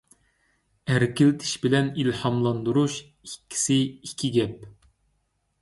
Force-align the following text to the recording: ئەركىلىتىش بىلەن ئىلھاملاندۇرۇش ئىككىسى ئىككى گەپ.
ئەركىلىتىش 0.93 1.51
بىلەن 1.65 1.91
ئىلھاملاندۇرۇش 2.03 2.97
ئىككىسى 3.05 3.79
ئىككى 3.85 4.33
گەپ. 4.39 4.69